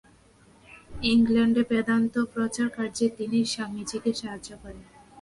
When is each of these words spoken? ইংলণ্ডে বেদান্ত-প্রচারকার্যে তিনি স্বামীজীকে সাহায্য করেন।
ইংলণ্ডে 1.03 1.63
বেদান্ত-প্রচারকার্যে 1.69 3.05
তিনি 3.17 3.39
স্বামীজীকে 3.45 4.11
সাহায্য 4.13 4.49
করেন। 4.63 4.83